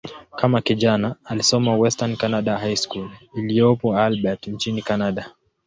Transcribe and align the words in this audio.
Kama 0.35 0.61
kijana, 0.61 1.15
alisoma 1.25 1.75
"Western 1.75 2.15
Canada 2.17 2.57
High 2.57 2.75
School" 2.75 3.09
iliyopo 3.35 3.97
Albert, 3.97 4.47
nchini 4.47 4.81
Kanada. 4.81 5.31